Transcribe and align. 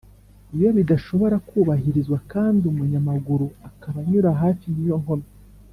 Iyo 0.55 0.69
bidashobora 0.77 1.35
kubahirizwa 1.49 2.17
kandi 2.31 2.63
umunyamaguru 2.71 3.47
akaba 3.69 3.97
anyura 4.03 4.29
hafi 4.41 4.65
y’ 4.75 4.79
iyo 4.85 4.97
nkomyi 5.03 5.29